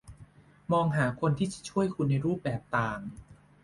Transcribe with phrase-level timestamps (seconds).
[0.71, 2.99] มองหาคนที่จะช่วยคุณในรูปแบบต่าง